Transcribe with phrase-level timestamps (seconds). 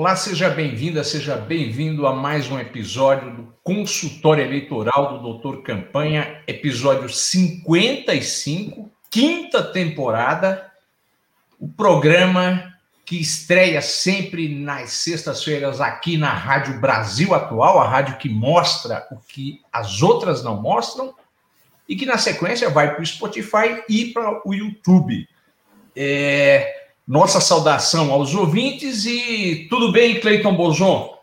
[0.00, 6.42] Olá, seja bem-vinda, seja bem-vindo a mais um episódio do Consultório Eleitoral do Doutor Campanha,
[6.46, 10.72] episódio 55, quinta temporada,
[11.58, 12.72] o programa
[13.04, 19.18] que estreia sempre nas sextas-feiras aqui na Rádio Brasil Atual, a rádio que mostra o
[19.18, 21.14] que as outras não mostram,
[21.86, 25.28] e que na sequência vai para o Spotify e para o YouTube.
[25.94, 26.79] É,
[27.10, 31.18] nossa saudação aos ouvintes e tudo bem, Cleiton Bozon?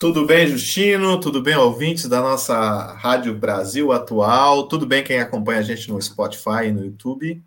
[0.00, 1.20] Tudo bem, Justino?
[1.20, 4.68] Tudo bem, ouvintes da nossa Rádio Brasil Atual?
[4.68, 7.42] Tudo bem quem acompanha a gente no Spotify e no YouTube?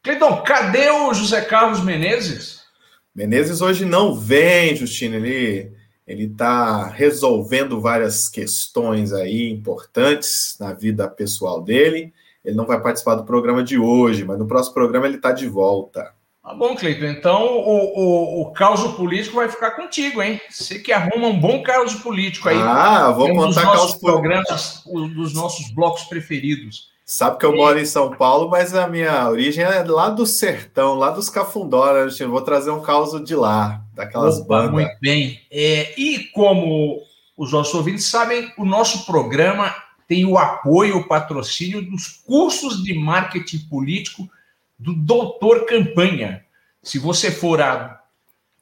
[0.00, 2.60] Cleiton, cadê o José Carlos Menezes?
[3.12, 5.16] Menezes hoje não vem, Justino.
[5.16, 5.72] Ele
[6.06, 12.14] ele está resolvendo várias questões aí importantes na vida pessoal dele.
[12.44, 15.48] Ele não vai participar do programa de hoje, mas no próximo programa ele está de
[15.48, 16.14] volta.
[16.42, 17.06] Tá bom, Cleiton.
[17.06, 20.40] Então o, o, o caos político vai ficar contigo, hein?
[20.50, 22.58] Você que arruma um bom caos político aí.
[22.58, 24.82] Ah, vou contar caos programas,
[25.14, 26.90] dos nossos blocos preferidos.
[27.04, 30.94] Sabe que eu moro em São Paulo, mas a minha origem é lá do sertão,
[30.94, 32.18] lá dos Cafundóras.
[32.18, 34.72] Vou trazer um caos de lá, daquelas Opa, bandas.
[34.72, 35.40] Muito bem.
[35.50, 37.02] É, e como
[37.36, 39.74] os nossos ouvintes sabem, o nosso programa
[40.08, 44.28] tem o apoio, o patrocínio dos cursos de marketing político
[44.78, 46.44] do Doutor Campanha.
[46.82, 48.00] Se você for a.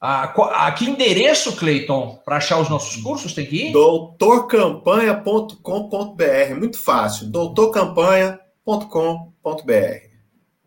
[0.00, 0.24] a,
[0.66, 3.72] a que endereço, Cleiton, para achar os nossos cursos tem que ir?
[3.72, 6.54] doutorcampanha.com.br.
[6.58, 7.28] Muito fácil.
[7.28, 10.10] doutorcampanha.com.br.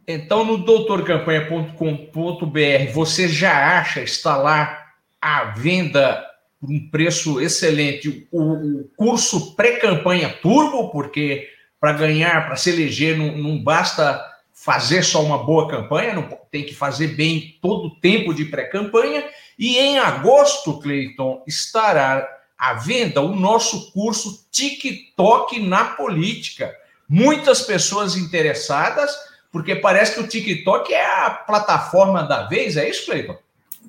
[0.08, 4.86] Então, no doutorcampanha.com.br, você já acha, está lá
[5.22, 6.24] à venda
[6.60, 11.48] por um preço excelente o, o curso pré-campanha turbo, porque
[11.80, 14.22] para ganhar, para se eleger, não, não basta
[14.64, 19.26] fazer só uma boa campanha, não tem que fazer bem todo o tempo de pré-campanha.
[19.60, 22.26] E em agosto, Cleiton, estará
[22.58, 26.74] à venda o nosso curso TikTok na política.
[27.10, 29.14] Muitas pessoas interessadas,
[29.52, 33.38] porque parece que o TikTok é a plataforma da vez, é isso, Cleiton?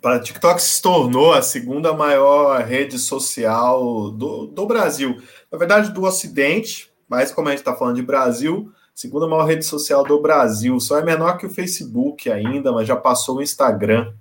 [0.03, 5.23] O TikTok se tornou a segunda maior rede social do, do Brasil.
[5.53, 9.65] Na verdade, do Ocidente, mas como a gente está falando de Brasil, segunda maior rede
[9.65, 10.79] social do Brasil.
[10.79, 14.13] Só é menor que o Facebook ainda, mas já passou o Instagram.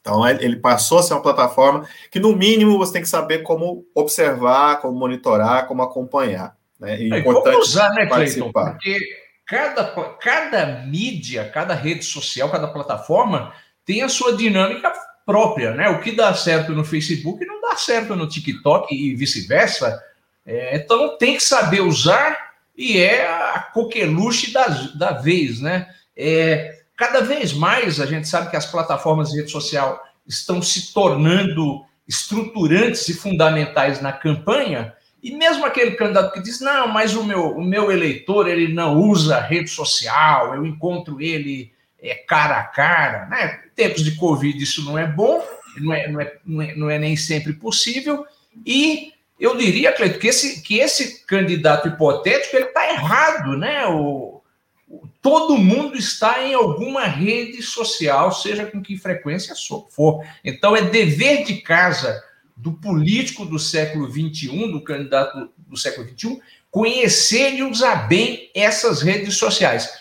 [0.00, 3.40] Então, é, ele passou a ser uma plataforma que, no mínimo, você tem que saber
[3.42, 6.56] como observar, como monitorar, como acompanhar.
[6.80, 7.00] Né?
[7.00, 8.50] E é importante usar, né, Cleiton?
[8.50, 8.98] Porque
[9.46, 9.84] cada,
[10.20, 13.52] cada mídia, cada rede social, cada plataforma
[13.84, 14.92] tem a sua dinâmica
[15.24, 15.88] própria, né?
[15.88, 20.02] O que dá certo no Facebook não dá certo no TikTok e vice-versa.
[20.44, 25.88] É, então, tem que saber usar e é a coqueluche da, da vez, né?
[26.16, 30.92] É, cada vez mais a gente sabe que as plataformas de rede social estão se
[30.92, 37.22] tornando estruturantes e fundamentais na campanha, e mesmo aquele candidato que diz, não, mas o
[37.22, 42.64] meu, o meu eleitor ele não usa rede social, eu encontro ele é, cara a
[42.64, 43.60] cara, né?
[43.66, 45.40] Em tempos de Covid isso não é bom,
[45.78, 48.26] não é, não é, não é, não é nem sempre possível,
[48.66, 49.12] e
[49.42, 53.84] eu diria, Cleito, que esse, que esse candidato hipotético ele está errado, né?
[53.88, 54.40] O,
[54.88, 59.52] o, todo mundo está em alguma rede social, seja com que frequência
[59.90, 60.24] for.
[60.44, 62.22] Então, é dever de casa
[62.56, 69.02] do político do século XXI, do candidato do século XXI, conhecer e usar bem essas
[69.02, 69.92] redes sociais.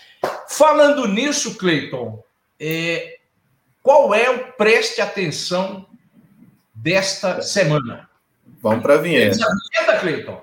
[0.49, 2.23] Falando nisso, Cleiton,
[2.59, 3.17] é,
[3.81, 5.87] qual é o preste atenção
[6.75, 8.10] desta semana?
[8.59, 9.37] Vamos para a vinheta.
[9.37, 10.41] vinheta, Cleiton.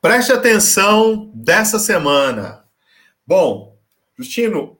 [0.00, 2.64] Preste atenção dessa semana.
[3.26, 3.76] Bom,
[4.16, 4.78] Justino,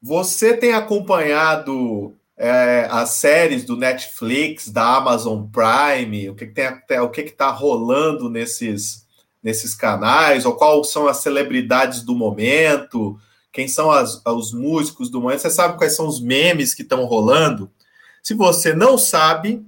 [0.00, 6.54] você tem acompanhado é, as séries do Netflix, da Amazon Prime, o que, que
[6.86, 9.06] tem, o que está rolando nesses,
[9.42, 13.18] nesses canais, ou quais são as celebridades do momento?
[13.54, 17.04] Quem são as, os músicos do momento, você sabe quais são os memes que estão
[17.04, 17.70] rolando.
[18.20, 19.64] Se você não sabe,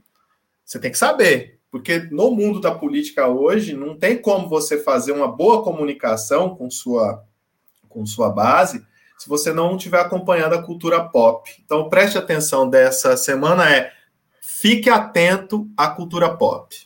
[0.64, 1.60] você tem que saber.
[1.70, 6.68] Porque no mundo da política hoje, não tem como você fazer uma boa comunicação com
[6.68, 7.24] sua,
[7.88, 8.84] com sua base
[9.16, 11.48] se você não estiver acompanhando a cultura pop.
[11.64, 13.92] Então, preste atenção dessa semana é
[14.40, 16.76] fique atento à cultura pop.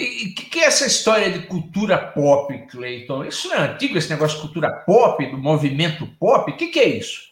[0.00, 3.24] E o que, que, é essa história de cultura pop, Cleiton?
[3.24, 6.50] Isso não é antigo, esse negócio de cultura pop, do movimento pop?
[6.50, 7.22] O que, que é isso?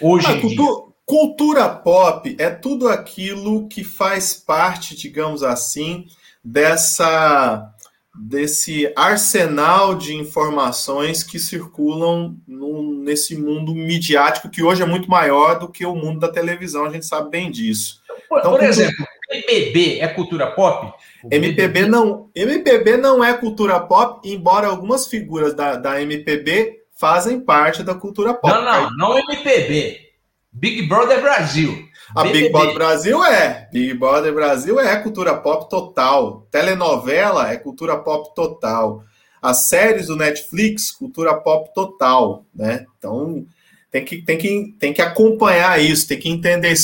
[0.00, 0.90] Hoje ah, em cultu dia?
[1.06, 6.06] Cultura pop é tudo aquilo que faz parte, digamos assim,
[6.44, 7.74] dessa
[8.14, 15.58] desse arsenal de informações que circulam no, nesse mundo midiático que hoje é muito maior
[15.58, 18.00] do que o mundo da televisão, a gente sabe bem disso.
[18.28, 20.92] Por, então, por exemplo, MPB é cultura pop?
[21.30, 27.82] MPB não, MPB não é cultura pop, embora algumas figuras da, da MPB fazem parte
[27.82, 28.52] da cultura pop.
[28.52, 30.10] Não, não, não MPB.
[30.52, 31.88] Big Brother Brasil.
[32.14, 32.40] A BBB.
[32.40, 33.68] Big Brother Brasil é.
[33.72, 36.46] Big Brother Brasil é cultura pop total.
[36.50, 39.04] Telenovela é cultura pop total.
[39.40, 42.84] As séries do Netflix, cultura pop total, né?
[42.98, 43.46] Então,
[43.90, 46.74] tem que, tem que, tem que acompanhar isso, tem que entender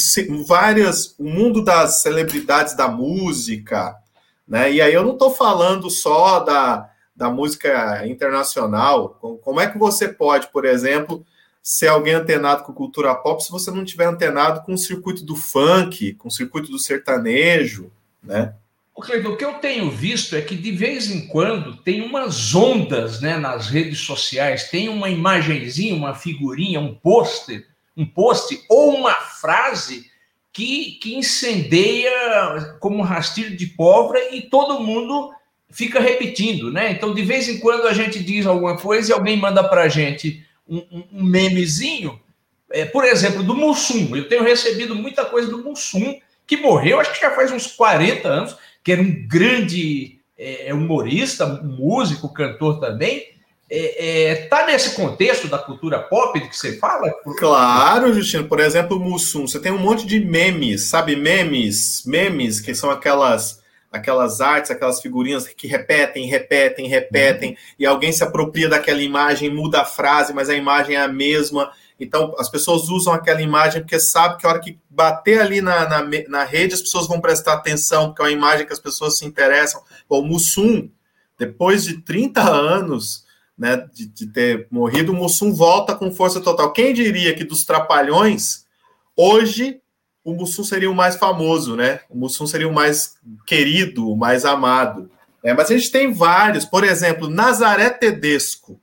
[0.46, 3.96] várias, o mundo das celebridades da música,
[4.46, 4.72] né?
[4.72, 9.18] E aí eu não estou falando só da, da música internacional.
[9.42, 11.24] Como é que você pode, por exemplo,
[11.62, 15.36] ser alguém antenado com cultura pop se você não tiver antenado com o circuito do
[15.36, 17.90] funk, com o circuito do sertanejo,
[18.22, 18.54] né?
[18.96, 23.36] O que eu tenho visto é que de vez em quando tem umas ondas né,
[23.36, 30.10] nas redes sociais, tem uma imagenzinha, uma figurinha, um pôster, um post ou uma frase
[30.50, 35.30] que, que incendeia como um rastilho de pólvora e todo mundo
[35.68, 36.90] fica repetindo, né?
[36.90, 39.88] Então, de vez em quando a gente diz alguma coisa e alguém manda para a
[39.88, 42.18] gente um, um memezinho,
[42.70, 44.16] é, por exemplo, do Mussum.
[44.16, 48.26] Eu tenho recebido muita coisa do Mussum, que morreu, acho que já faz uns 40
[48.26, 48.56] anos,
[48.86, 53.20] que era um grande é, é humorista, músico, cantor também.
[53.68, 57.12] É, é, tá nesse contexto da cultura pop de que você fala?
[57.36, 58.46] Claro, Justino.
[58.46, 59.44] Por exemplo, o Mussum.
[59.44, 61.16] Você tem um monte de memes, sabe?
[61.16, 63.60] Memes, memes, que são aquelas
[63.90, 67.56] aquelas artes, aquelas figurinhas que repetem, repetem, repetem, uhum.
[67.78, 71.72] e alguém se apropria daquela imagem, muda a frase, mas a imagem é a mesma.
[71.98, 75.88] Então, as pessoas usam aquela imagem porque sabe que a hora que bater ali na,
[75.88, 79.18] na, na rede, as pessoas vão prestar atenção, porque é uma imagem que as pessoas
[79.18, 79.82] se interessam.
[80.08, 80.90] o Mussum,
[81.38, 83.24] depois de 30 anos
[83.56, 86.72] né, de, de ter morrido, o Mussum volta com força total.
[86.72, 88.66] Quem diria que dos Trapalhões,
[89.16, 89.80] hoje
[90.22, 92.00] o Mussum seria o mais famoso, né?
[92.10, 93.14] O Mussum seria o mais
[93.46, 95.08] querido, o mais amado.
[95.42, 98.80] É, mas a gente tem vários, por exemplo, Nazaré Tedesco,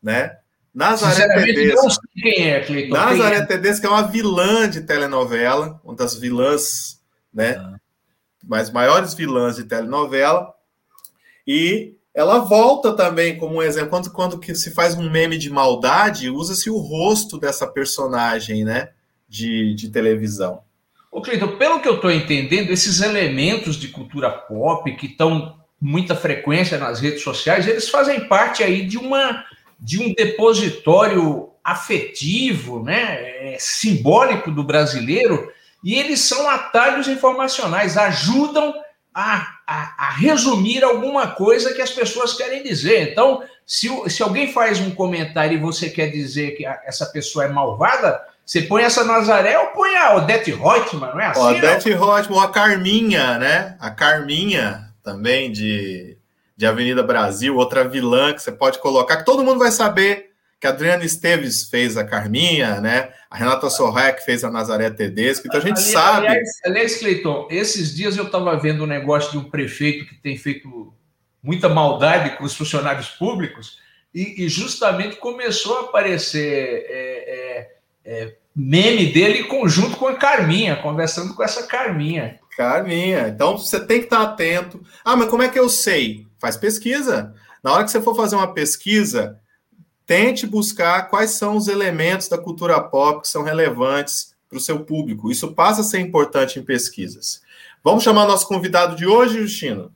[0.00, 0.38] né?
[0.74, 1.82] Nazaré Tedesco.
[1.82, 2.94] Não sei quem é, Cleiton.
[2.94, 3.46] Nazaré quem é?
[3.46, 7.00] Tedesco é uma vilã de telenovela, uma das vilãs,
[7.32, 7.56] né?
[7.58, 7.74] Ah.
[8.44, 10.52] Mais maiores vilãs de telenovela.
[11.46, 13.90] E ela volta também como um exemplo.
[13.90, 18.90] Quando, quando que se faz um meme de maldade, usa-se o rosto dessa personagem, né?
[19.30, 20.62] de, de televisão.
[21.10, 26.14] Ô, Cleiton, pelo que eu estou entendendo, esses elementos de cultura pop que estão muita
[26.16, 29.44] frequência nas redes sociais, eles fazem parte aí de uma
[29.80, 35.50] de um depositório afetivo, né, é, simbólico do brasileiro,
[35.82, 38.74] e eles são atalhos informacionais, ajudam
[39.14, 43.10] a, a, a, resumir alguma coisa que as pessoas querem dizer.
[43.10, 47.48] Então, se, se alguém faz um comentário e você quer dizer que essa pessoa é
[47.48, 51.40] malvada, você põe essa Nazaré ou põe a Odete Reutemann, não é assim?
[51.40, 53.76] Odete Reutemann, ou a Carminha, né?
[53.80, 56.16] A Carminha também de,
[56.60, 60.66] de Avenida Brasil, outra vilã que você pode colocar, que todo mundo vai saber que
[60.66, 63.14] a Adriana Esteves fez a Carminha, né?
[63.30, 66.26] A Renata Sorraia que fez a Nazaré Tedesco, então a gente aliás, sabe.
[66.26, 70.36] Aliás, aliás, Cleiton, esses dias eu estava vendo um negócio de um prefeito que tem
[70.36, 70.92] feito
[71.42, 73.78] muita maldade com os funcionários públicos
[74.14, 77.70] e, e justamente começou a aparecer é, é,
[78.04, 82.38] é, meme dele conjunto com a Carminha, conversando com essa Carminha.
[82.54, 83.28] Carminha.
[83.28, 84.84] Então você tem que estar atento.
[85.02, 86.28] Ah, mas como é que eu sei?
[86.40, 87.34] Faz pesquisa.
[87.62, 89.38] Na hora que você for fazer uma pesquisa,
[90.06, 94.84] tente buscar quais são os elementos da cultura pop que são relevantes para o seu
[94.84, 95.30] público.
[95.30, 97.42] Isso passa a ser importante em pesquisas.
[97.84, 99.94] Vamos chamar nosso convidado de hoje, Justino?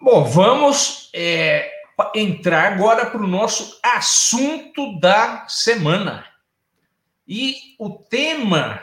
[0.00, 1.70] Bom, vamos é,
[2.14, 6.24] entrar agora para o nosso assunto da semana.
[7.26, 8.80] E o tema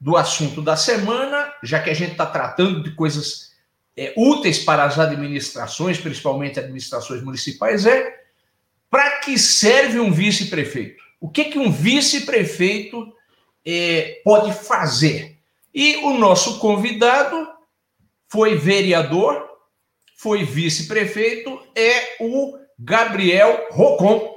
[0.00, 3.53] do assunto da semana, já que a gente está tratando de coisas
[3.96, 8.22] é, úteis para as administrações, principalmente administrações municipais, é
[8.90, 11.02] para que serve um vice-prefeito?
[11.20, 13.12] O que, que um vice-prefeito
[13.64, 15.38] é, pode fazer?
[15.74, 17.48] E o nosso convidado
[18.28, 19.48] foi vereador,
[20.16, 24.33] foi vice-prefeito, é o Gabriel Rocon.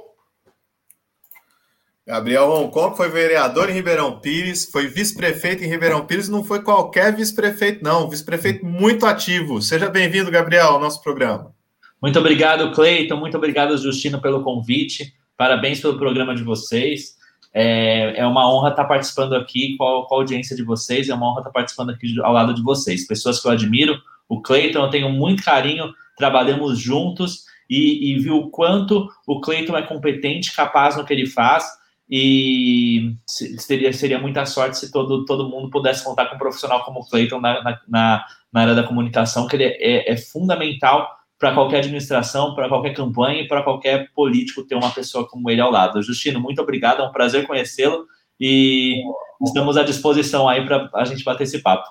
[2.08, 7.14] Gabriel Roncon foi vereador em Ribeirão Pires, foi vice-prefeito em Ribeirão Pires, não foi qualquer
[7.14, 9.60] vice-prefeito, não, vice-prefeito muito ativo.
[9.60, 11.52] Seja bem-vindo, Gabriel, ao nosso programa.
[12.00, 15.12] Muito obrigado, Cleiton, muito obrigado, Justino, pelo convite.
[15.36, 17.18] Parabéns pelo programa de vocês.
[17.52, 21.14] É, é uma honra estar participando aqui com a, com a, audiência de vocês, é
[21.14, 23.06] uma honra estar participando aqui ao lado de vocês.
[23.06, 28.30] Pessoas que eu admiro, o Cleiton, eu tenho muito carinho, trabalhamos juntos e, e vi
[28.30, 31.76] o quanto o Cleiton é competente, capaz no que ele faz
[32.10, 37.00] e seria, seria muita sorte se todo, todo mundo pudesse contar com um profissional como
[37.00, 41.06] o Cleiton na, na, na, área da comunicação, que ele é, é fundamental
[41.38, 45.60] para qualquer administração, para qualquer campanha e para qualquer político ter uma pessoa como ele
[45.60, 46.02] ao lado.
[46.02, 48.06] Justino, muito obrigado, é um prazer conhecê-lo
[48.40, 49.02] e
[49.44, 51.86] estamos à disposição aí para a gente bater esse papo.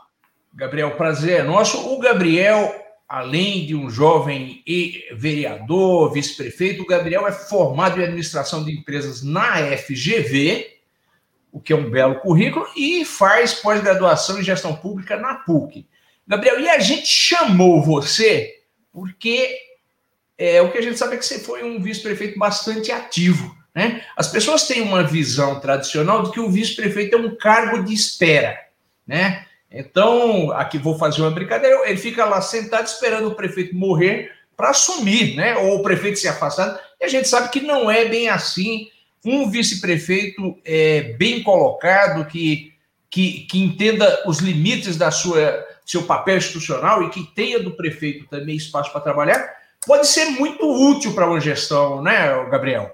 [0.53, 1.77] Gabriel, prazer é nosso.
[1.93, 2.73] O Gabriel
[3.07, 4.63] além de um jovem
[5.13, 10.77] vereador, vice-prefeito, o Gabriel é formado em administração de empresas na FGV,
[11.51, 15.87] o que é um belo currículo, e faz pós-graduação em gestão pública na PUC.
[16.27, 18.57] Gabriel, e a gente chamou você
[18.91, 19.57] porque
[20.37, 23.55] é, o que a gente sabe é que você foi um vice-prefeito bastante ativo.
[23.73, 24.03] Né?
[24.17, 28.59] As pessoas têm uma visão tradicional de que o vice-prefeito é um cargo de espera.
[29.05, 29.46] Né?
[29.71, 34.69] Então, aqui vou fazer uma brincadeira, ele fica lá sentado esperando o prefeito morrer para
[34.69, 35.55] assumir, né?
[35.57, 36.79] Ou o prefeito se afastar.
[36.99, 38.89] E a gente sabe que não é bem assim.
[39.25, 42.73] Um vice-prefeito é, bem colocado, que,
[43.09, 48.27] que, que entenda os limites da sua seu papel institucional e que tenha do prefeito
[48.27, 49.55] também espaço para trabalhar,
[49.85, 52.91] pode ser muito útil para uma gestão, né, Gabriel?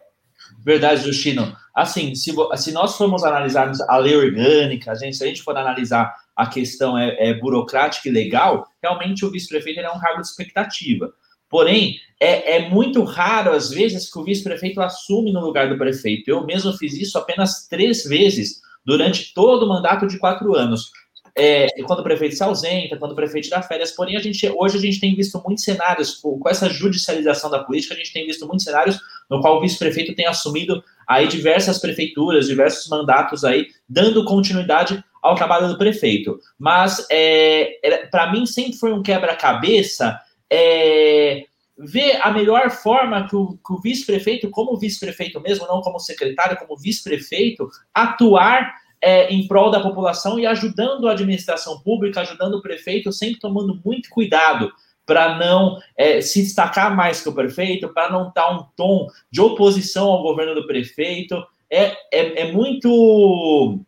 [0.63, 1.57] Verdade, Justino.
[1.75, 5.57] Assim, se, se nós formos analisar a lei orgânica, a gente, se a gente for
[5.57, 10.27] analisar a questão é, é burocrática e legal, realmente o vice-prefeito é um cargo de
[10.27, 11.13] expectativa.
[11.49, 16.27] Porém, é, é, muito raro, às vezes, que o vice-prefeito assume no lugar do prefeito.
[16.27, 20.89] Eu mesmo fiz isso apenas três vezes durante todo o mandato de quatro anos.
[21.37, 23.91] É, quando o prefeito se ausenta, quando o prefeito dá férias.
[23.91, 27.63] Porém, a gente, hoje a gente tem visto muitos cenários, com, com essa judicialização da
[27.63, 28.99] política, a gente tem visto muitos cenários
[29.29, 35.35] no qual o vice-prefeito tem assumido aí diversas prefeituras, diversos mandatos aí, dando continuidade ao
[35.35, 36.37] trabalho do prefeito.
[36.59, 37.79] Mas, é,
[38.11, 40.19] para mim, sempre foi um quebra-cabeça
[40.51, 41.45] é,
[41.77, 46.77] ver a melhor forma que o, o vice-prefeito, como vice-prefeito mesmo, não como secretário, como
[46.77, 53.11] vice-prefeito, atuar é, em prol da população e ajudando a administração pública, ajudando o prefeito,
[53.11, 54.71] sempre tomando muito cuidado
[55.05, 59.41] para não é, se destacar mais que o prefeito, para não dar um tom de
[59.41, 61.43] oposição ao governo do prefeito.
[61.69, 63.83] É, é, é muito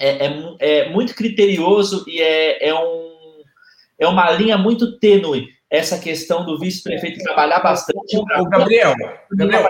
[0.00, 3.42] é, é, é, muito criterioso e é, é, um,
[3.98, 8.16] é uma linha muito tênue essa questão do vice-prefeito trabalhar bastante.
[8.16, 8.94] O, o Gabriel,
[9.30, 9.68] Gabriel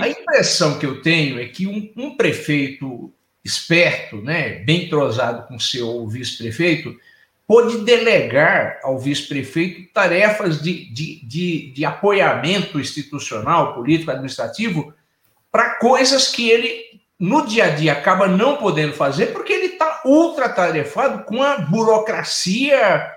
[0.00, 3.12] a impressão que eu tenho é que um, um prefeito
[3.44, 6.96] esperto, né, bem entrosado com seu vice-prefeito,
[7.46, 14.94] pode delegar ao vice-prefeito tarefas de, de, de, de apoiamento institucional, político, administrativo,
[15.50, 20.02] para coisas que ele no dia a dia acaba não podendo fazer porque ele está
[20.04, 23.12] ultratarefado com a burocracia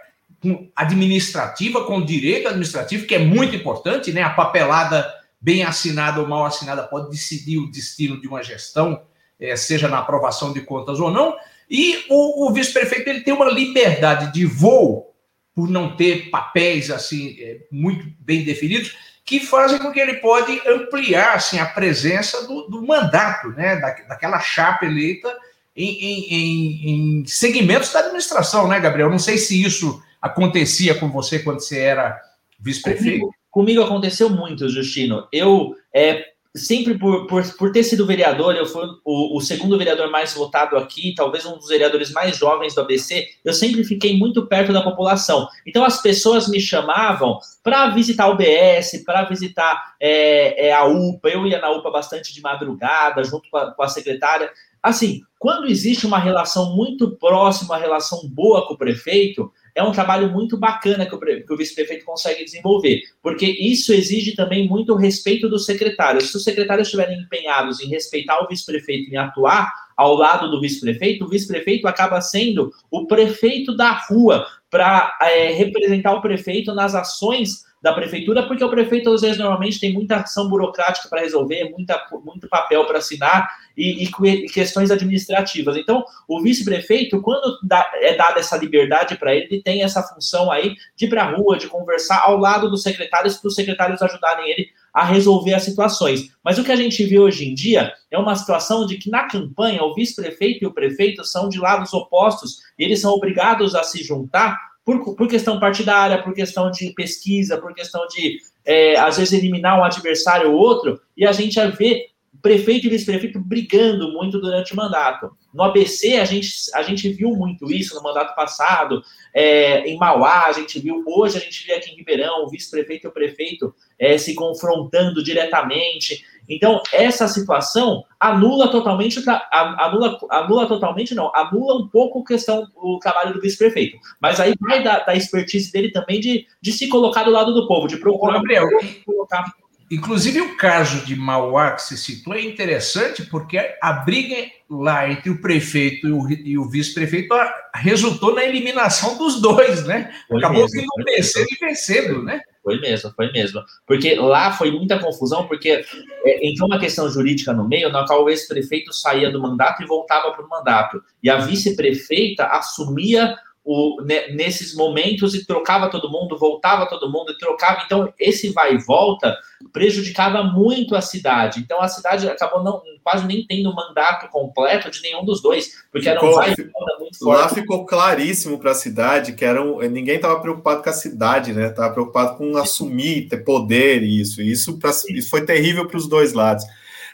[0.76, 4.24] administrativa, com o direito administrativo, que é muito importante, né?
[4.24, 5.08] A papelada
[5.40, 9.04] bem assinada ou mal assinada pode decidir o destino de uma gestão,
[9.40, 11.36] é, seja na aprovação de contas ou não.
[11.70, 15.14] E o, o vice-prefeito ele tem uma liberdade de voo
[15.54, 20.62] por não ter papéis assim é, muito bem definidos que fazem com que ele pode
[20.68, 25.34] ampliar assim, a presença do, do mandato, né, da, daquela chapa eleita
[25.76, 26.90] em, em, em,
[27.22, 29.10] em, segmentos da administração, né, Gabriel?
[29.10, 32.20] Não sei se isso acontecia com você quando você era
[32.60, 33.20] vice-prefeito.
[33.20, 35.28] Comigo, comigo, aconteceu muito, Justino.
[35.32, 40.10] Eu é, sempre por, por, por ter sido vereador, eu fui o, o, segundo vereador
[40.12, 44.46] mais votado aqui, talvez um dos vereadores mais jovens do ABC, eu sempre fiquei muito
[44.46, 45.48] perto da população.
[45.66, 51.30] Então as pessoas me chamavam para visitar o BS, para visitar é, é, a UPA,
[51.30, 54.52] eu ia na UPA bastante de madrugada, junto com a, com a secretária.
[54.84, 59.92] Assim, quando existe uma relação muito próxima, uma relação boa com o prefeito, é um
[59.92, 64.96] trabalho muito bacana que o, que o vice-prefeito consegue desenvolver, porque isso exige também muito
[64.96, 66.32] respeito dos secretários.
[66.32, 71.26] Se os secretários estiverem empenhados em respeitar o vice-prefeito, em atuar ao lado do vice-prefeito,
[71.26, 77.66] o vice-prefeito acaba sendo o prefeito da rua para é, representar o prefeito nas ações
[77.82, 82.00] da prefeitura, porque o prefeito, às vezes, normalmente tem muita ação burocrática para resolver, muita,
[82.24, 85.76] muito papel para assinar e, e, questões administrativas.
[85.76, 90.52] Então, o vice-prefeito, quando dá, é dada essa liberdade para ele, ele tem essa função
[90.52, 94.02] aí de ir para a rua, de conversar ao lado dos secretários, para os secretários
[94.02, 96.32] ajudarem ele a resolver as situações.
[96.44, 99.24] Mas o que a gente vê hoje em dia é uma situação de que na
[99.24, 103.84] campanha o vice-prefeito e o prefeito são de lados opostos, e eles são obrigados a
[103.84, 109.18] se juntar por, por questão partidária, por questão de pesquisa, por questão de, é, às
[109.18, 112.11] vezes, eliminar um adversário ou outro, e a gente vê
[112.42, 115.32] prefeito e vice-prefeito brigando muito durante o mandato.
[115.54, 120.46] No ABC, a gente, a gente viu muito isso no mandato passado, é, em Mauá,
[120.46, 123.74] a gente viu, hoje a gente vê aqui em Ribeirão, o vice-prefeito e o prefeito
[124.00, 126.26] é, se confrontando diretamente.
[126.50, 132.98] Então, essa situação anula totalmente, anula, anula totalmente, não, anula um pouco a questão, o
[133.00, 133.98] trabalho do vice-prefeito.
[134.20, 137.68] Mas aí vai da, da expertise dele também de, de se colocar do lado do
[137.68, 138.34] povo, de procurar.
[138.34, 138.68] Gabriel,
[139.06, 139.54] colocar
[139.92, 145.30] Inclusive, o caso de Mauá que se citou é interessante porque a briga lá entre
[145.30, 147.36] o prefeito e o, vice-prefeito
[147.76, 150.10] resultou na eliminação dos dois, né?
[150.30, 152.40] Foi Acabou mesmo, vindo vencendo e vencendo, né?
[152.64, 153.62] Foi mesmo, foi mesmo.
[153.86, 155.84] Porque lá foi muita confusão, porque
[156.26, 159.86] é, entrou uma questão jurídica no meio, na qual o ex-prefeito saía do mandato e
[159.88, 161.04] voltava para o mandato.
[161.22, 164.02] E a vice-prefeita assumia o,
[164.34, 167.84] nesses momentos e trocava todo mundo, voltava todo mundo e trocava.
[167.86, 169.38] Então, esse vai e volta
[169.72, 171.60] prejudicava muito a cidade.
[171.60, 176.10] Então, a cidade acabou não, quase nem tendo mandato completo de nenhum dos dois, porque
[176.10, 177.42] ficou, era um vai e volta muito forte.
[177.42, 181.54] Lá ficou claríssimo para a cidade que era um, ninguém estava preocupado com a cidade,
[181.54, 181.68] né?
[181.68, 184.42] Estava preocupado com assumir, ter poder e isso.
[184.42, 186.66] Isso, pra, isso foi terrível para os dois lados.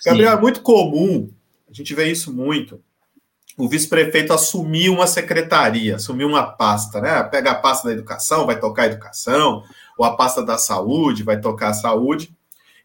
[0.06, 0.38] Gabriel, Sim.
[0.38, 1.30] é muito comum,
[1.70, 2.80] a gente vê isso muito
[3.57, 7.23] o vice-prefeito assumir uma secretaria, assumir uma pasta, né?
[7.23, 9.63] Pega a pasta da educação, vai tocar a educação,
[9.97, 12.31] ou a pasta da saúde, vai tocar a saúde,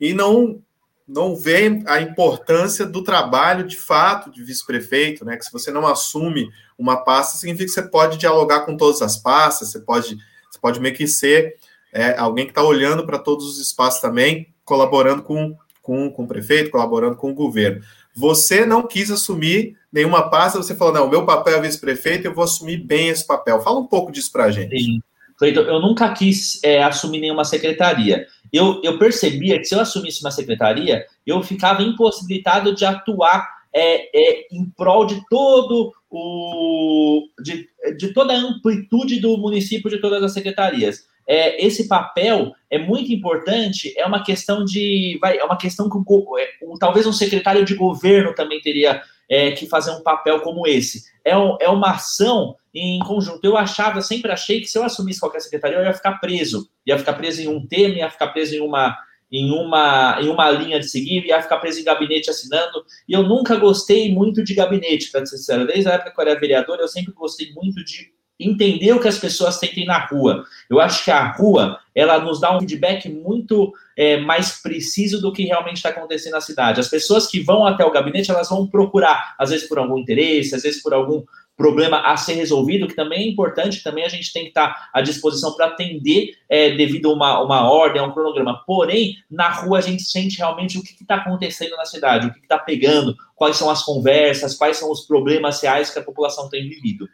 [0.01, 0.61] e não
[1.07, 5.37] não vê a importância do trabalho de fato de vice-prefeito, né?
[5.37, 6.49] Que se você não assume
[6.79, 10.17] uma pasta, significa que você pode dialogar com todas as pastas, você pode,
[10.51, 11.57] você pode meio que ser
[11.93, 16.29] é, alguém que está olhando para todos os espaços também, colaborando com, com, com o
[16.29, 17.83] prefeito, colaborando com o governo.
[18.15, 22.45] Você não quis assumir nenhuma pasta, você falou, não, meu papel é vice-prefeito, eu vou
[22.45, 23.61] assumir bem esse papel.
[23.61, 24.79] Fala um pouco disso para a gente.
[24.79, 25.03] Sim.
[25.39, 28.27] Cleiton, eu nunca quis é, assumir nenhuma secretaria.
[28.53, 34.11] Eu, eu percebia que se eu assumisse uma secretaria, eu ficava impossibilitado de atuar é,
[34.15, 40.23] é, em prol de todo o de, de toda a amplitude do município de todas
[40.23, 45.19] as secretarias é, esse papel é muito importante, é uma questão de.
[45.21, 45.99] Vai, é uma questão que
[46.41, 46.49] é,
[46.81, 51.05] talvez um secretário de governo também teria é, que fazer um papel como esse.
[51.25, 53.45] É, um, é uma ação em conjunto.
[53.45, 56.69] Eu achava, sempre achei que se eu assumisse qualquer secretaria, eu ia ficar preso.
[56.87, 58.97] Ia ficar preso em um tema, ia ficar preso em uma,
[59.31, 62.85] em uma, em uma linha de seguir, ia ficar preso em gabinete assinando.
[63.09, 65.67] E eu nunca gostei muito de gabinete, para ser sincero.
[65.67, 68.13] Desde a época que eu era vereador, eu sempre gostei muito de
[68.47, 70.45] entender o que as pessoas sentem na rua.
[70.69, 75.33] Eu acho que a rua ela nos dá um feedback muito é, mais preciso do
[75.33, 76.81] que realmente está acontecendo na cidade.
[76.81, 80.55] As pessoas que vão até o gabinete elas vão procurar, às vezes por algum interesse,
[80.55, 81.23] às vezes por algum
[81.57, 85.01] problema a ser resolvido, que também é importante, também a gente tem que estar à
[85.01, 88.63] disposição para atender é, devido a uma, uma ordem, a um cronograma.
[88.67, 92.41] Porém, na rua a gente sente realmente o que está acontecendo na cidade, o que
[92.41, 96.69] está pegando, quais são as conversas, quais são os problemas reais que a população tem
[96.69, 97.07] vivido.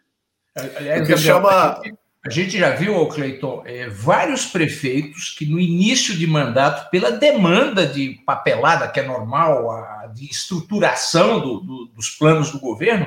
[0.57, 1.81] Aliás, Gabriel, chama...
[2.25, 7.87] a gente já viu, Cleiton, é, vários prefeitos que no início de mandato, pela demanda
[7.87, 13.07] de papelada, que é normal, a, de estruturação do, do, dos planos do governo,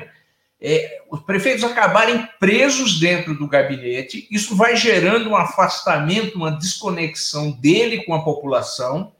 [0.64, 7.50] é, os prefeitos acabarem presos dentro do gabinete, isso vai gerando um afastamento, uma desconexão
[7.50, 9.12] dele com a população,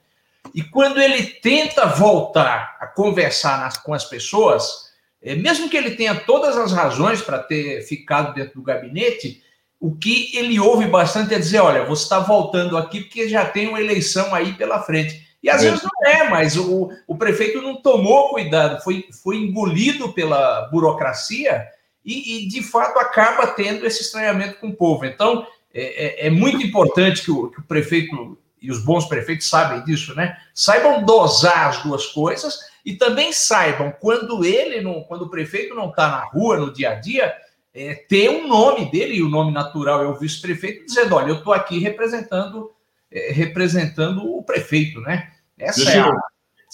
[0.54, 4.91] e quando ele tenta voltar a conversar nas, com as pessoas,
[5.22, 9.42] é, mesmo que ele tenha todas as razões para ter ficado dentro do gabinete,
[9.78, 13.68] o que ele ouve bastante é dizer: olha, você está voltando aqui porque já tem
[13.68, 15.26] uma eleição aí pela frente.
[15.42, 15.70] E às é.
[15.70, 21.66] vezes não é, mas o, o prefeito não tomou cuidado, foi, foi engolido pela burocracia
[22.04, 25.04] e, e, de fato acaba tendo esse estranhamento com o povo.
[25.04, 29.48] Então é, é, é muito importante que o, que o prefeito e os bons prefeitos
[29.48, 30.36] sabem disso, né?
[30.54, 35.90] Saibam dosar as duas coisas e também saibam quando ele não, quando o prefeito não
[35.90, 37.34] está na rua no dia a dia,
[37.74, 41.36] é, ter um nome dele e o nome natural é o vice-prefeito dizendo, olha, eu
[41.36, 42.70] estou aqui representando
[43.10, 45.30] é, representando o prefeito, né?
[45.58, 46.10] Essa é a...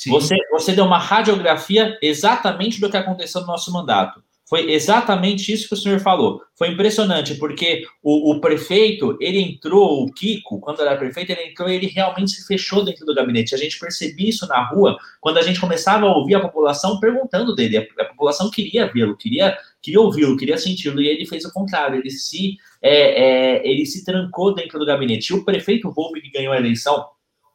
[0.06, 4.22] Você, você deu uma radiografia exatamente do que aconteceu no nosso mandato.
[4.48, 6.40] Foi exatamente isso que o senhor falou.
[6.56, 11.68] Foi impressionante, porque o, o, prefeito, ele entrou, o Kiko, quando era prefeito, ele entrou
[11.68, 13.54] ele realmente se fechou dentro do gabinete.
[13.54, 17.54] A gente percebia isso na rua, quando a gente começava a ouvir a população perguntando
[17.54, 17.76] dele.
[17.76, 22.00] A, a população queria vê-lo, queria, queria ouvi-lo, queria senti-lo, e ele fez o contrário.
[22.00, 25.28] Ele se, é, é, ele se trancou dentro do gabinete.
[25.28, 27.04] E o prefeito Volpe, que ganhou a eleição,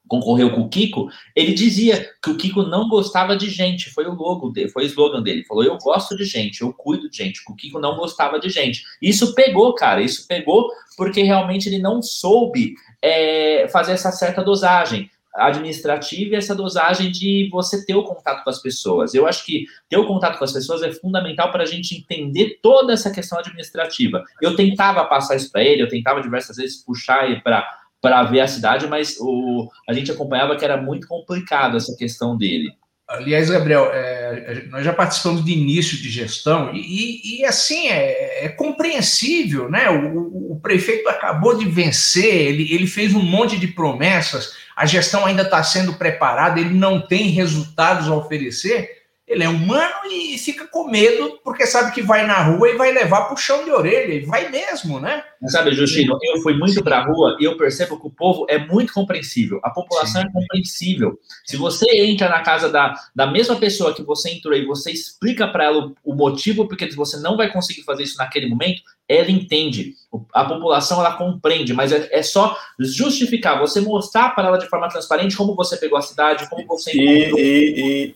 [0.07, 4.13] concorreu com o Kiko, ele dizia que o Kiko não gostava de gente, foi o
[4.13, 7.17] logo dele, foi o slogan dele, ele falou, eu gosto de gente, eu cuido de
[7.17, 8.83] gente, o Kiko não gostava de gente.
[9.01, 15.09] Isso pegou, cara, isso pegou porque realmente ele não soube é, fazer essa certa dosagem
[15.35, 19.15] administrativa e essa dosagem de você ter o contato com as pessoas.
[19.15, 22.59] Eu acho que ter o contato com as pessoas é fundamental para a gente entender
[22.61, 24.23] toda essa questão administrativa.
[24.39, 27.67] Eu tentava passar isso para ele, eu tentava diversas vezes puxar ele para
[28.03, 32.37] para ver a cidade, mas o, a gente acompanhava que era muito complicado essa questão
[32.37, 32.69] dele.
[33.07, 38.45] Aliás, Gabriel, é, nós já participamos de início de gestão e, e, e assim é,
[38.45, 39.89] é, compreensível, né?
[39.89, 45.25] O, o, prefeito acabou de vencer, ele, ele fez um monte de promessas, a gestão
[45.25, 49.02] ainda está sendo preparada, ele não tem resultados a oferecer
[49.33, 52.91] ele é humano e fica com medo porque sabe que vai na rua e vai
[52.91, 55.23] levar puxão de orelha, e vai mesmo, né?
[55.47, 58.57] Sabe, Justino, eu fui muito para a rua e eu percebo que o povo é
[58.57, 60.27] muito compreensível, a população Sim.
[60.27, 61.19] é compreensível.
[61.45, 65.47] Se você entra na casa da, da mesma pessoa que você entrou e você explica
[65.47, 69.29] para ela o, o motivo porque você não vai conseguir fazer isso naquele momento, ela
[69.29, 69.95] entende.
[70.33, 74.87] A população ela compreende, mas é, é só justificar, você mostrar para ela de forma
[74.87, 78.15] transparente como você pegou a cidade, como você e, e, e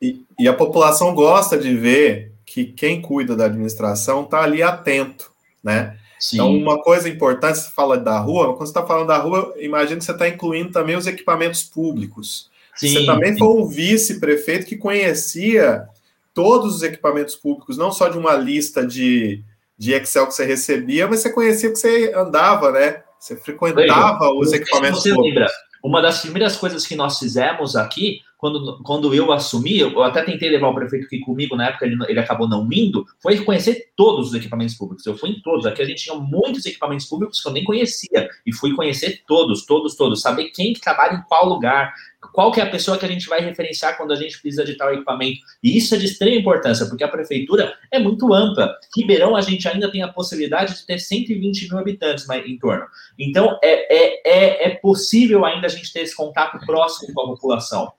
[0.00, 5.30] e, e, a população gosta de ver que quem cuida da administração está ali atento,
[5.62, 5.96] né?
[6.18, 6.36] Sim.
[6.36, 9.98] Então, uma coisa importante, você fala da rua, quando você está falando da rua, imagina
[9.98, 12.50] que você está incluindo também os equipamentos públicos.
[12.74, 13.38] Sim, você também sim.
[13.38, 15.86] foi um vice-prefeito que conhecia
[16.32, 19.42] todos os equipamentos públicos, não só de uma lista de,
[19.76, 23.02] de Excel que você recebia, mas você conhecia que você andava, né?
[23.18, 25.40] Você frequentava os equipamentos você públicos.
[25.40, 25.52] Lembra,
[25.82, 30.50] uma das primeiras coisas que nós fizemos aqui quando, quando eu assumi, eu até tentei
[30.50, 34.28] levar o prefeito aqui comigo, na época ele, ele acabou não indo, foi conhecer todos
[34.28, 35.06] os equipamentos públicos.
[35.06, 35.64] Eu fui em todos.
[35.64, 38.28] Aqui a gente tinha muitos equipamentos públicos que eu nem conhecia.
[38.44, 40.20] E fui conhecer todos, todos, todos.
[40.20, 41.94] Saber quem que trabalha em qual lugar,
[42.32, 44.76] qual que é a pessoa que a gente vai referenciar quando a gente precisa de
[44.76, 45.40] tal equipamento.
[45.62, 48.76] E isso é de extrema importância, porque a prefeitura é muito ampla.
[48.94, 52.84] Ribeirão, a gente ainda tem a possibilidade de ter 120 mil habitantes em torno.
[53.18, 57.26] Então, é, é, é, é possível ainda a gente ter esse contato próximo com a
[57.28, 57.92] população.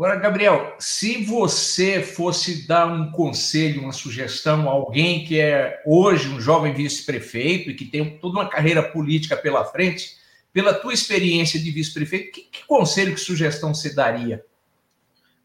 [0.00, 6.26] Agora, Gabriel, se você fosse dar um conselho, uma sugestão a alguém que é hoje
[6.26, 10.16] um jovem vice-prefeito e que tem toda uma carreira política pela frente,
[10.54, 14.42] pela tua experiência de vice-prefeito, que, que, conselho, que sugestão você daria?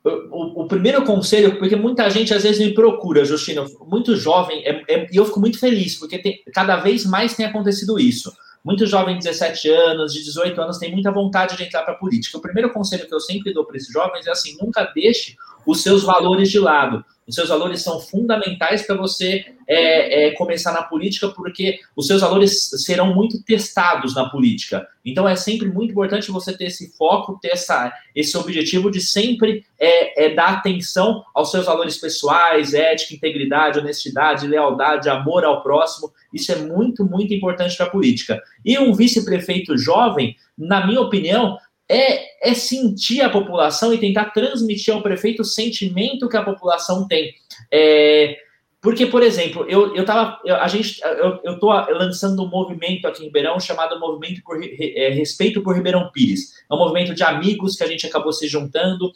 [0.05, 4.83] O, o, primeiro conselho, porque muita gente às vezes me procura, Justino, muito jovem, é,
[4.88, 8.31] é, e eu fico muito feliz, porque tem, cada vez mais tem acontecido isso.
[8.65, 11.97] Muito jovem de 17 anos, de 18 anos, tem muita vontade de entrar para a
[11.97, 12.39] política.
[12.39, 15.84] O primeiro conselho que eu sempre dou para esses jovens é assim: nunca deixe os
[15.84, 17.06] seus valores de lado.
[17.28, 22.21] Os seus valores são fundamentais para você é, é, começar na política, porque os seus
[22.21, 24.88] valores serão muito testados na política.
[25.04, 29.65] Então é sempre muito importante você ter esse foco, ter essa, esse objetivo de sempre
[29.80, 36.12] é, é dar atenção aos seus valores pessoais, ética, integridade, honestidade, lealdade, amor ao próximo.
[36.34, 38.41] Isso é muito, muito importante para a política.
[38.63, 44.93] E um vice-prefeito jovem, na minha opinião, é, é sentir a população e tentar transmitir
[44.93, 47.34] ao prefeito o sentimento que a população tem.
[47.71, 48.38] É,
[48.85, 53.07] porque, por exemplo, eu, eu tava, eu, a gente, eu, eu tô lançando um movimento
[53.07, 56.53] aqui em Ribeirão chamado Movimento por é, Respeito por Ribeirão Pires.
[56.69, 59.11] É um movimento de amigos que a gente acabou se juntando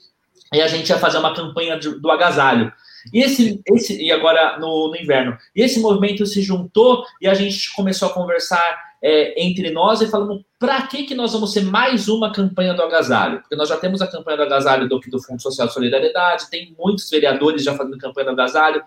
[0.52, 2.74] e a gente ia fazer uma campanha de, do agasalho.
[3.14, 5.38] E esse, esse e agora no, no inverno.
[5.56, 10.08] E esse movimento se juntou e a gente começou a conversar é, entre nós e
[10.08, 13.42] falando para que, que nós vamos ser mais uma campanha do agasalho?
[13.42, 16.76] Porque nós já temos a campanha do agasalho do, do Fundo Social de Solidariedade, tem
[16.76, 18.84] muitos vereadores já fazendo campanha do agasalho.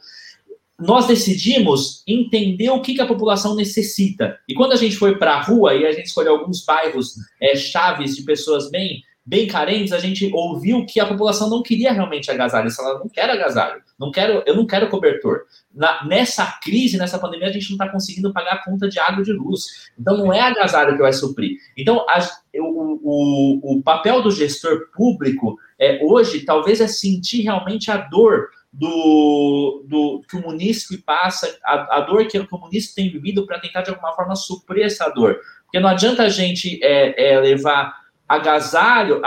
[0.87, 4.39] Nós decidimos entender o que, que a população necessita.
[4.49, 7.55] E quando a gente foi para a rua e a gente escolheu alguns bairros é,
[7.57, 12.31] chaves de pessoas bem bem carentes, a gente ouviu que a população não queria realmente
[12.31, 12.69] agasalho.
[12.77, 15.43] Ela não quer agasalho, não quero, eu não quero cobertor.
[15.73, 19.23] Na, nessa crise, nessa pandemia, a gente não está conseguindo pagar a conta de água
[19.23, 19.91] e de luz.
[19.99, 21.57] Então, não é agasalho que vai suprir.
[21.77, 27.91] Então, a, o, o, o papel do gestor público é, hoje talvez é sentir realmente
[27.91, 33.11] a dor do, do que o munícipe passa, a, a dor que, o munícipe tem
[33.11, 35.39] vivido para tentar de alguma forma suprir essa dor.
[35.65, 39.21] Porque não adianta a gente é, é, levar agasalho,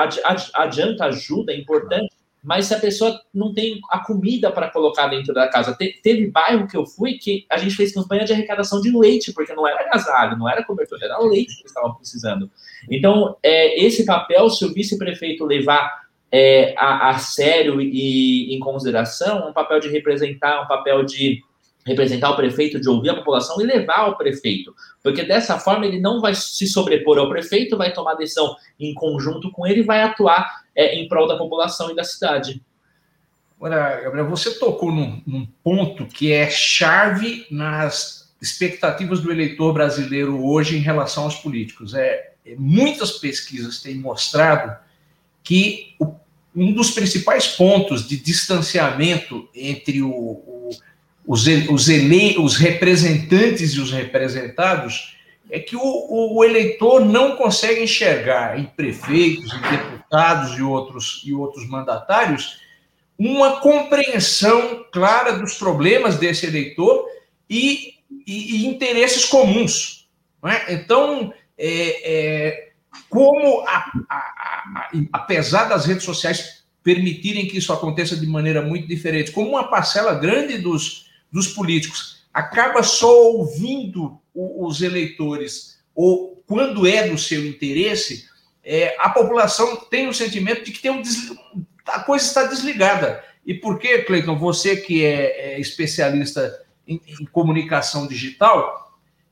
[0.56, 2.10] adianta ajuda, é importante,
[2.44, 5.74] mas se a pessoa não tem a comida para colocar dentro da casa.
[5.74, 9.34] Te, teve bairro que eu fui que a gente fez campanha de arrecadação de leite,
[9.34, 12.50] porque não era agasalho, não era cobertor, era leite que eles estavam precisando.
[12.90, 19.50] Então, é, esse papel, se o vice-prefeito levar é, a, a, sério e em consideração,
[19.50, 21.42] um papel de representar, um papel de
[21.86, 26.00] representar o prefeito, de ouvir a população e levar ao prefeito, porque dessa forma ele
[26.00, 30.64] não vai se sobrepor ao prefeito, vai tomar decisão em conjunto com ele vai atuar
[30.76, 32.62] é, em prol da população e da cidade.
[33.58, 40.46] Agora, Gabriel, você tocou num, num ponto que é chave nas expectativas do eleitor brasileiro
[40.46, 41.94] hoje em relação aos políticos.
[41.94, 44.76] É, é muitas pesquisas têm mostrado
[45.46, 46.14] que o,
[46.54, 50.70] um dos principais pontos de distanciamento entre o, o,
[51.26, 55.16] os, os, ele, os representantes e os representados
[55.50, 61.68] é que o, eleitor não consegue enxergar em prefeitos, em deputados e outros, e outros
[61.70, 62.60] mandatários
[63.18, 67.08] uma compreensão clara dos problemas desse eleitor
[67.50, 67.94] e,
[68.26, 70.10] e, e interesses comuns.
[70.44, 70.74] É?
[70.74, 71.68] Então, é,
[72.04, 72.65] é,
[73.10, 78.88] como, a, a, a, apesar das redes sociais permitirem que isso aconteça de maneira muito
[78.88, 86.86] diferente, como uma parcela grande dos, dos políticos acaba só ouvindo os eleitores, ou quando
[86.86, 88.26] é do seu interesse,
[88.62, 91.32] é, a população tem o sentimento de que tem um des...
[91.88, 93.24] a coisa está desligada.
[93.46, 98.85] E por que, Cleiton, você que é, é especialista em, em, comunicação digital,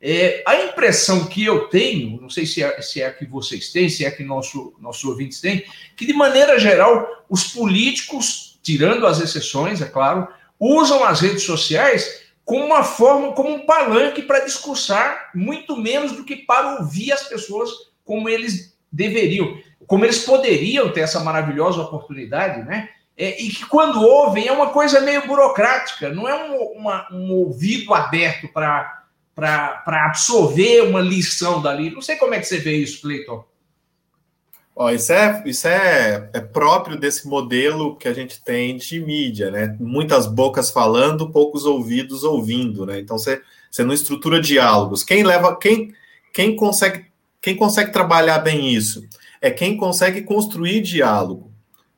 [0.06, 3.72] é, a impressão que eu tenho, não sei se é, se é a que vocês
[3.72, 5.64] têm, se é a que nosso, nossos ouvintes têm,
[5.96, 10.28] que de maneira geral, os políticos, tirando as exceções, é claro,
[10.60, 16.26] usam as redes sociais como uma forma, como um palanque para discursar, muito menos do
[16.26, 17.70] que para ouvir as pessoas
[18.04, 22.90] como eles deveriam, como eles poderiam ter essa maravilhosa oportunidade, né?
[23.16, 27.32] É, e que quando ouvem é uma coisa meio burocrática, não é um, uma, um
[27.32, 29.03] ouvido aberto para
[29.36, 31.90] absorver uma lição dali.
[31.90, 33.44] Não sei como é que você vê isso, Cleiton.
[34.76, 39.52] Ó, isso é, isso é, é próprio desse modelo que a gente tem de mídia,
[39.52, 39.76] né?
[39.80, 43.00] Muitas bocas falando, poucos ouvidos ouvindo, né?
[43.00, 45.04] Então você, você não estrutura diálogos.
[45.04, 45.94] Quem leva, quem,
[46.34, 47.06] quem consegue,
[47.40, 49.08] quem consegue trabalhar bem isso
[49.44, 51.52] é quem consegue construir diálogo.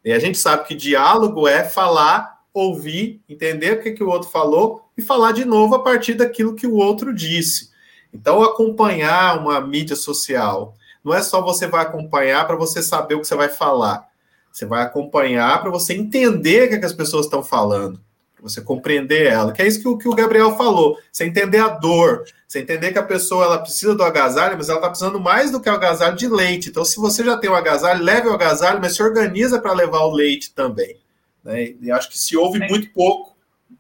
[0.04, 4.30] E a gente sabe que diálogo é falar, ouvir, entender o que, que o outro
[4.32, 7.70] falou e falar de novo a partir daquilo que o outro disse.
[8.14, 13.22] Então, acompanhar uma mídia social não é só você vai acompanhar para você saber o
[13.22, 14.08] que você vai falar.
[14.52, 18.00] Você vai acompanhar para você entender o que, é que as pessoas estão falando,
[18.34, 19.52] para você compreender ela.
[19.52, 20.98] Que é isso que o, que o Gabriel falou.
[21.12, 24.80] Você entender a dor, você entender que a pessoa ela precisa do agasalho, mas ela
[24.80, 26.70] está precisando mais do que o agasalho de leite.
[26.70, 30.06] Então, se você já tem o agasalho, leve o agasalho, mas se organiza para levar
[30.06, 30.98] o leite também.
[31.44, 31.76] Né?
[31.82, 33.35] E acho que se ouve muito pouco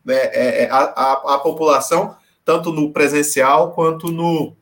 [0.07, 4.55] é, é, a, a, a população, tanto no presencial quanto no,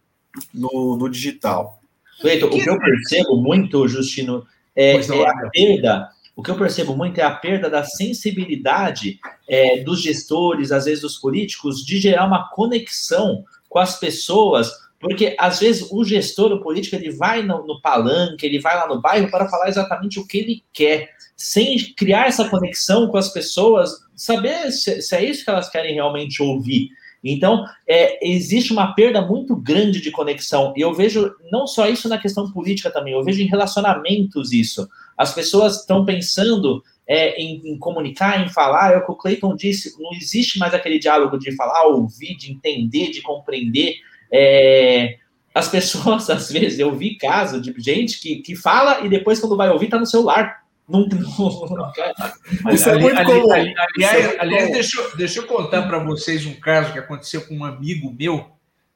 [0.53, 1.79] no, no digital.
[2.21, 6.09] Cleiton, o que eu percebo muito, Justino, é, é a perda.
[6.35, 11.01] O que eu percebo muito é a perda da sensibilidade é, dos gestores, às vezes
[11.01, 14.71] dos políticos, de gerar uma conexão com as pessoas,
[15.03, 18.87] porque às vezes o gestor, o político, ele vai no, no palanque, ele vai lá
[18.87, 23.27] no bairro para falar exatamente o que ele quer, sem criar essa conexão com as
[23.27, 26.87] pessoas, saber se, se é isso que elas querem realmente ouvir.
[27.21, 30.73] Então, é, existe uma perda muito grande de conexão.
[30.75, 34.87] E eu vejo não só isso na questão política também, eu vejo em relacionamentos isso.
[35.17, 39.53] As pessoas estão pensando é, em, em, comunicar, em falar, é o que o Clayton
[39.53, 43.95] disse, não existe mais aquele diálogo de falar, ouvir, de entender, de compreender.
[44.33, 45.17] É,
[45.53, 49.55] as pessoas, às vezes, eu vi caso de gente que, que fala e depois, quando
[49.55, 50.63] vai ouvir, está no celular.
[50.89, 53.53] Não, não, Isso é muito comum.
[53.53, 57.63] Aliás, aliás deixa, eu, deixa eu contar para vocês um caso que aconteceu com um
[57.63, 58.51] amigo meu,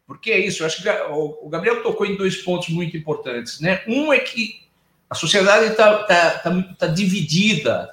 [0.06, 3.62] porque é isso, eu acho que o Gabriel tocou em dois pontos muito importantes.
[3.62, 3.82] Né?
[3.88, 4.67] Um é que
[5.10, 7.89] a sociedade está tá, tá, tá dividida,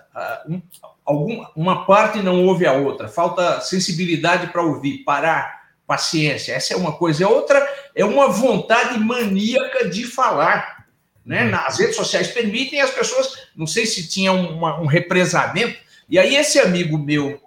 [0.49, 0.61] um,
[1.05, 6.77] algum, uma parte não ouve a outra, falta sensibilidade para ouvir, parar, paciência, essa é
[6.77, 7.27] uma coisa.
[7.27, 10.87] A outra é uma vontade maníaca de falar.
[11.25, 11.47] Né?
[11.47, 11.55] Uhum.
[11.55, 16.37] As redes sociais permitem as pessoas, não sei se tinha uma, um represamento, e aí
[16.37, 17.41] esse amigo meu,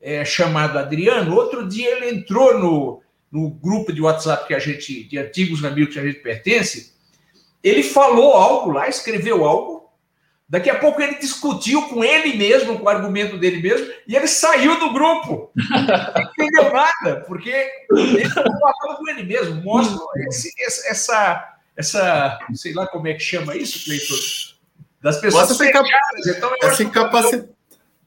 [0.00, 5.04] é, chamado Adriano, outro dia ele entrou no, no grupo de WhatsApp que a gente,
[5.04, 6.92] de antigos amigos que a gente pertence,
[7.62, 9.81] ele falou algo lá, escreveu algo,
[10.52, 14.26] daqui a pouco ele discutiu com ele mesmo, com o argumento dele mesmo, e ele
[14.28, 15.50] saiu do grupo.
[15.56, 20.52] Não entendeu nada, porque ele estava falando com ele mesmo, mostra esse,
[20.86, 24.14] essa essa, sei lá como é que chama isso, Cleiton,
[25.00, 27.44] das pessoas Você então, essa, capaci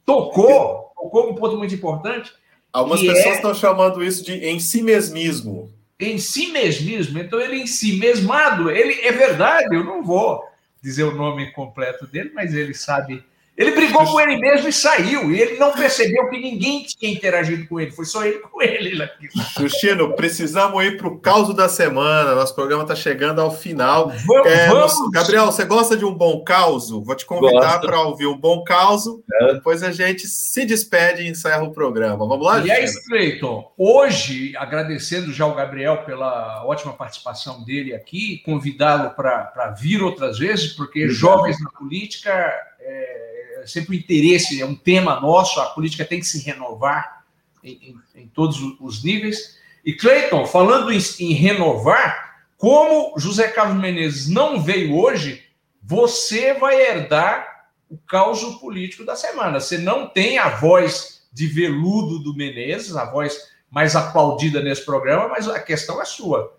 [0.06, 2.32] tocou, tocou um ponto muito importante.
[2.72, 3.36] Algumas pessoas é...
[3.38, 5.74] estão chamando isso de em si mesmismo.
[6.00, 7.18] Em si mesmismo.
[7.18, 10.44] Então, ele em si mesmado, ele é verdade, eu não vou
[10.86, 13.26] dizer o nome completo dele, mas ele sabe
[13.58, 15.32] ele brigou com ele mesmo e saiu.
[15.32, 17.92] E ele não percebeu que ninguém tinha interagido com ele.
[17.92, 19.10] Foi só ele com ele.
[19.58, 22.36] Justino, precisamos ir para o caos da semana.
[22.36, 24.12] Nosso programa está chegando ao final.
[24.26, 26.90] Vamos, é, vamos, Gabriel, você gosta de um bom caos?
[26.90, 29.06] Vou te convidar para ouvir um bom caos.
[29.42, 29.54] É.
[29.54, 32.28] Depois a gente se despede e encerra o programa.
[32.28, 39.12] Vamos lá, Aliás, Cleiton, hoje, agradecendo já o Gabriel pela ótima participação dele aqui, convidá-lo
[39.12, 42.54] para vir outras vezes, porque jovens na política.
[42.82, 43.35] É,
[43.66, 47.26] sempre o interesse, é um tema nosso, a política tem que se renovar
[47.64, 49.58] em, em, em todos os níveis.
[49.84, 55.44] E Cleiton, falando em, em renovar, como José Carlos Menezes não veio hoje,
[55.82, 59.60] você vai herdar o caos político da semana.
[59.60, 65.28] Você não tem a voz de veludo do Menezes, a voz mais aplaudida nesse programa,
[65.28, 66.58] mas a questão é sua.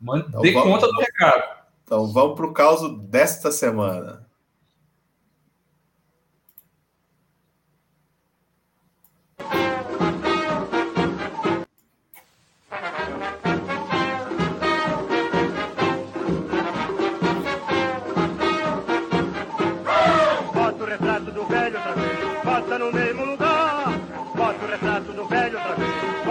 [0.00, 1.58] Então, Dê vamos, conta do recado.
[1.82, 4.27] Então vamos para o caos desta semana.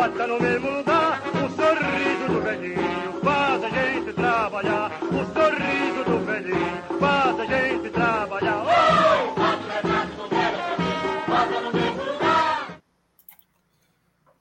[0.08, 1.22] Bota no mesmo lugar.
[1.28, 4.92] O sorriso do velhinho faz a gente trabalhar.
[5.04, 8.64] O sorriso do velhinho faz a gente trabalhar.
[8.64, 9.40] Oh!
[9.40, 12.80] Bota o retrato do velho outra vez, bota no mesmo lugar.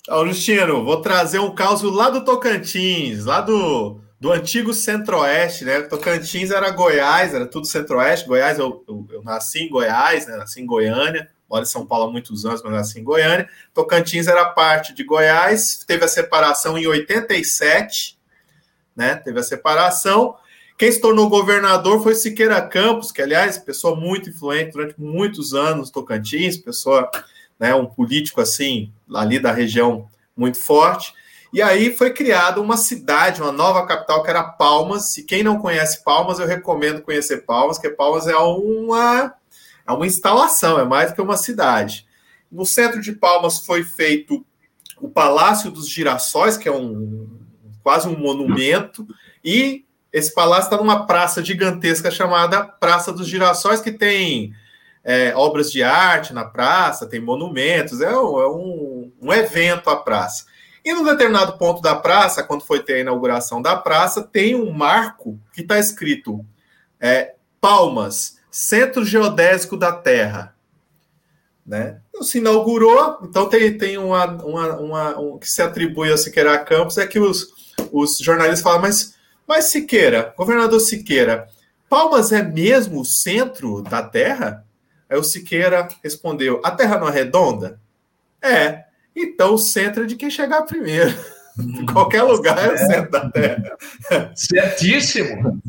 [0.08, 5.82] Ó, Justino, vou trazer um caos lá do Tocantins, lá do, do antigo Centro-Oeste, né?
[5.82, 8.28] Tocantins era Goiás, era tudo Centro-Oeste.
[8.28, 10.36] Goiás, eu, eu, eu, nasci em Goiás, né?
[10.36, 13.48] nasci em Goiânia mora em São Paulo há muitos anos, mas assim Goiânia.
[13.72, 18.18] Tocantins era parte de Goiás, teve a separação em 87,
[18.94, 19.16] né?
[19.16, 20.36] Teve a separação.
[20.76, 25.90] Quem se tornou governador foi Siqueira Campos, que, aliás, pessoa muito influente durante muitos anos,
[25.90, 27.10] Tocantins, pessoa,
[27.58, 30.06] né, um político assim, ali da região
[30.36, 31.14] muito forte.
[31.50, 35.16] E aí foi criada uma cidade, uma nova capital, que era Palmas.
[35.16, 39.32] E quem não conhece Palmas, eu recomendo conhecer Palmas, porque Palmas é uma
[39.86, 42.06] é uma instalação, é mais que uma cidade.
[42.50, 44.44] No centro de Palmas foi feito
[45.00, 47.28] o Palácio dos Girassóis, que é um
[47.82, 49.06] quase um monumento,
[49.44, 54.52] e esse palácio está numa praça gigantesca chamada Praça dos Girassóis, que tem
[55.04, 59.94] é, obras de arte na praça, tem monumentos, é, um, é um, um evento a
[59.94, 60.46] praça.
[60.84, 64.72] E num determinado ponto da praça, quando foi ter a inauguração da praça, tem um
[64.72, 66.44] marco que está escrito
[66.98, 70.56] é, Palmas, Centro Geodésico da Terra.
[71.64, 72.00] Né?
[72.08, 76.58] Então, se inaugurou, então tem, tem uma, uma, uma um, que se atribui a Siqueira
[76.60, 77.48] Campos, é que os,
[77.92, 79.14] os jornalistas falam, mas,
[79.46, 81.46] mas Siqueira, governador Siqueira,
[81.86, 84.64] Palmas é mesmo o centro da Terra?
[85.10, 87.78] Aí o Siqueira respondeu, a Terra não é redonda?
[88.40, 91.14] É, então o centro é de quem chegar primeiro.
[91.58, 93.76] Em qualquer lugar é o centro da Terra.
[94.34, 95.60] Certíssimo.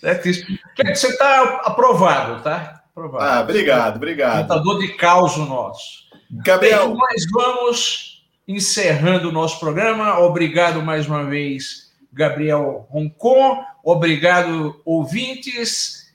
[0.00, 0.58] Certíssimo.
[0.76, 2.82] Você está aprovado, tá?
[2.90, 3.24] Aprovado.
[3.24, 4.48] Ah, obrigado, obrigado.
[4.48, 6.08] Contador de caos nosso.
[6.30, 6.88] Gabriel.
[6.88, 10.18] Bem, nós vamos encerrando o nosso programa.
[10.20, 13.62] Obrigado mais uma vez, Gabriel Roncon.
[13.84, 16.12] Obrigado, ouvintes.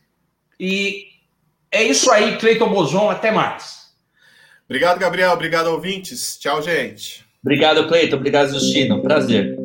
[0.60, 1.08] E
[1.72, 3.10] é isso aí, Cleiton Bozon.
[3.10, 3.94] Até mais.
[4.66, 5.32] Obrigado, Gabriel.
[5.32, 6.38] Obrigado, ouvintes.
[6.40, 7.24] Tchau, gente.
[7.44, 8.16] Obrigado, Cleiton.
[8.16, 9.02] Obrigado, Justino.
[9.02, 9.65] Prazer.